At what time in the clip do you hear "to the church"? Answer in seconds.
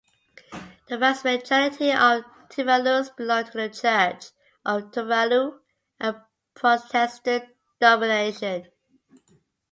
3.45-4.31